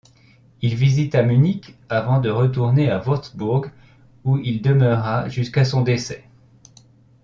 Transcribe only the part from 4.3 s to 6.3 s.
il demeura jusqu’à son décès.